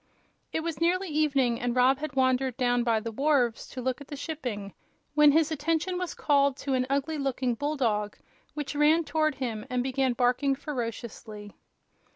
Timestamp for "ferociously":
10.55-11.53